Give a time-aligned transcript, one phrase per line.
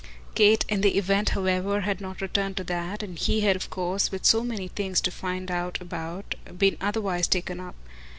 [0.33, 4.09] Kate, in the event, however, had not returned to that, and he had of course,
[4.11, 7.75] with so many things to find out about, been otherwise taken up.